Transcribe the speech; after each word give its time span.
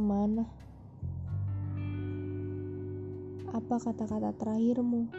mana? 0.00 0.48
Apa 3.52 3.76
kata-kata 3.76 4.32
terakhirmu? 4.34 5.12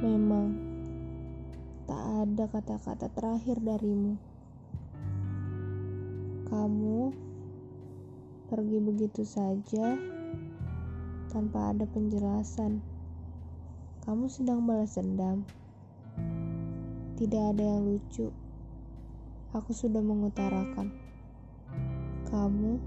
Memang 0.00 0.56
tak 1.84 2.02
ada 2.24 2.44
kata-kata 2.48 3.12
terakhir 3.12 3.60
darimu. 3.60 4.16
Kamu 6.48 7.12
pergi 8.48 8.78
begitu 8.80 9.22
saja 9.22 10.00
tanpa 11.28 11.76
ada 11.76 11.84
penjelasan. 11.84 12.80
Kamu 14.02 14.32
sedang 14.32 14.64
balas 14.64 14.96
dendam. 14.96 15.44
Tidak 17.20 17.42
ada 17.52 17.62
yang 17.76 17.84
lucu. 17.84 18.32
Aku 19.52 19.74
sudah 19.74 20.00
mengutarakan. 20.00 21.09
Kamu 22.30 22.78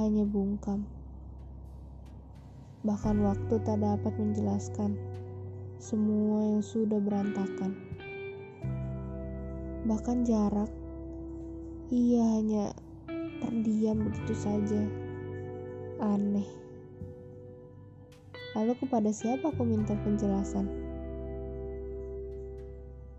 hanya 0.00 0.24
bungkam. 0.24 0.88
Bahkan 2.80 3.16
waktu 3.20 3.60
tak 3.60 3.84
dapat 3.84 4.16
menjelaskan 4.16 4.96
semua 5.76 6.56
yang 6.56 6.64
sudah 6.64 6.96
berantakan. 6.96 7.76
Bahkan 9.84 10.24
jarak, 10.24 10.72
ia 11.92 12.24
hanya 12.40 12.72
terdiam 13.44 14.00
begitu 14.00 14.32
saja. 14.32 14.80
Aneh. 16.00 16.48
Lalu 18.56 18.80
kepada 18.80 19.12
siapa 19.12 19.52
aku 19.52 19.60
minta 19.68 19.92
penjelasan? 20.00 20.72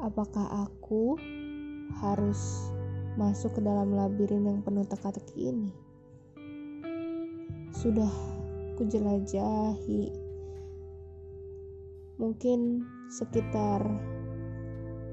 Apakah 0.02 0.66
aku 0.66 1.22
harus 2.02 2.74
masuk 3.20 3.60
ke 3.60 3.62
dalam 3.64 3.92
labirin 3.92 4.48
yang 4.48 4.60
penuh 4.64 4.88
teka-teki 4.88 5.52
ini? 5.52 5.72
Sudah 7.76 8.12
kujelajahi. 8.80 10.04
Mungkin 12.22 12.86
sekitar 13.12 13.84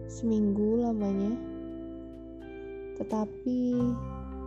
seminggu 0.07 0.85
lamanya. 0.85 1.35
Tetapi 3.01 3.61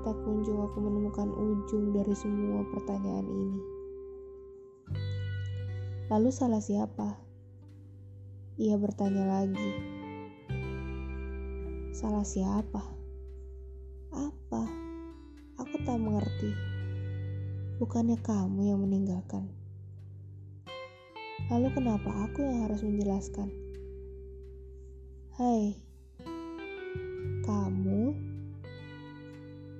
tak 0.01 0.17
kunjung 0.23 0.59
aku 0.63 0.77
menemukan 0.79 1.29
ujung 1.35 1.91
dari 1.91 2.15
semua 2.15 2.63
pertanyaan 2.71 3.27
ini. 3.27 3.61
Lalu 6.11 6.29
salah 6.31 6.63
siapa? 6.63 7.19
Ia 8.59 8.75
bertanya 8.75 9.23
lagi. 9.27 9.71
Salah 11.95 12.25
siapa 12.25 13.00
apa 14.11 14.63
aku 15.59 15.75
tak 15.87 15.97
mengerti 15.97 16.71
Bukannya 17.81 18.21
kamu 18.21 18.69
yang 18.69 18.77
meninggalkan. 18.85 19.49
Lalu 21.49 21.73
kenapa 21.73 22.29
aku 22.29 22.45
yang 22.45 22.69
harus 22.69 22.85
menjelaskan? 22.85 23.49
Hai, 25.33 25.81
kamu, 27.41 28.13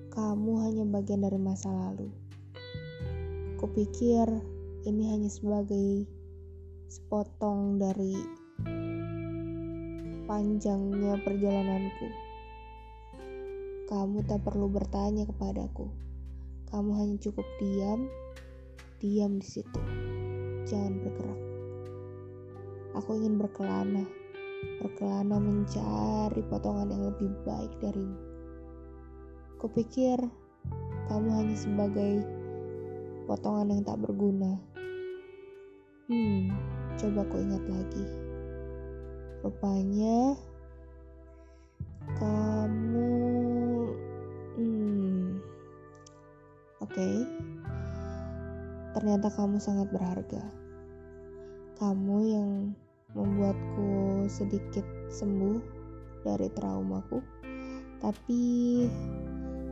kamu 0.10 0.52
hanya 0.66 0.84
bagian 0.90 1.22
dari 1.22 1.38
masa 1.38 1.70
lalu. 1.70 2.10
Kupikir 3.62 4.26
ini 4.90 5.14
hanya 5.14 5.30
sebagai 5.30 6.10
sepotong 6.90 7.78
dari 7.78 8.18
panjangnya 10.26 11.22
perjalananku. 11.22 12.31
Kamu 13.92 14.24
tak 14.24 14.48
perlu 14.48 14.72
bertanya 14.72 15.28
kepadaku. 15.28 15.92
Kamu 16.72 16.96
hanya 16.96 17.20
cukup 17.20 17.44
diam, 17.60 18.08
diam 19.04 19.36
di 19.36 19.44
situ. 19.44 19.82
Jangan 20.64 21.04
bergerak. 21.04 21.42
Aku 22.96 23.20
ingin 23.20 23.36
berkelana, 23.36 24.08
berkelana 24.80 25.36
mencari 25.44 26.40
potongan 26.48 26.88
yang 26.88 27.04
lebih 27.12 27.36
baik 27.44 27.72
darimu. 27.84 28.16
Kupikir 29.60 30.24
kamu 31.12 31.28
hanya 31.44 31.56
sebagai 31.60 32.24
potongan 33.28 33.76
yang 33.76 33.84
tak 33.84 34.00
berguna. 34.00 34.56
Hmm, 36.08 36.48
coba 36.96 37.28
ku 37.28 37.44
ingat 37.44 37.64
lagi. 37.68 38.08
Rupanya 39.44 40.40
okay. 47.02 47.26
ternyata 48.94 49.34
kamu 49.34 49.58
sangat 49.58 49.90
berharga. 49.90 50.44
Kamu 51.82 52.18
yang 52.22 52.52
membuatku 53.18 54.24
sedikit 54.30 54.86
sembuh 55.10 55.58
dari 56.22 56.46
traumaku, 56.54 57.18
tapi 57.98 58.42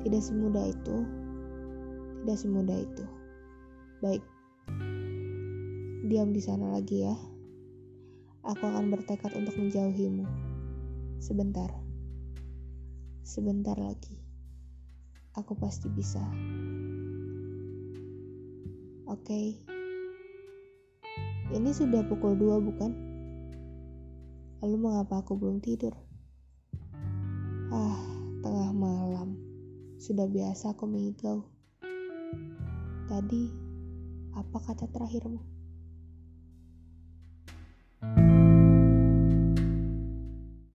tidak 0.01 0.23
semudah 0.25 0.65
itu. 0.73 0.97
Tidak 2.19 2.37
semudah 2.37 2.77
itu. 2.81 3.05
Baik, 4.01 4.23
diam 6.09 6.33
di 6.33 6.41
sana 6.41 6.73
lagi 6.73 7.05
ya. 7.05 7.15
Aku 8.41 8.63
akan 8.65 8.89
bertekad 8.89 9.35
untuk 9.37 9.53
menjauhimu. 9.59 10.25
Sebentar, 11.19 11.69
sebentar 13.21 13.75
lagi. 13.75 14.17
Aku 15.37 15.53
pasti 15.55 15.87
bisa. 15.91 16.23
Oke. 19.09 19.25
Okay. 19.25 19.47
Ini 21.49 21.73
sudah 21.73 22.05
pukul 22.05 22.37
2 22.37 22.61
bukan? 22.61 22.93
Lalu 24.61 24.75
mengapa 24.77 25.25
aku 25.25 25.33
belum 25.33 25.57
tidur? 25.65 25.97
Ah, 27.73 27.97
tengah 28.45 28.69
malam. 28.69 29.33
Sudah 29.97 30.29
biasa 30.29 30.77
aku 30.77 30.85
mengigau. 30.85 31.41
Tadi, 33.09 33.49
apa 34.37 34.57
kata 34.61 34.85
terakhirmu? 34.93 35.41